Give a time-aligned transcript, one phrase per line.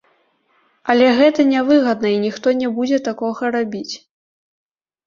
[0.93, 3.95] Але гэта нявыгадна, і ніхто не будзе такога рабіць.